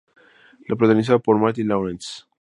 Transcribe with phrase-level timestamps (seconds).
[0.65, 2.23] Protagonizada por Martin Lawrence.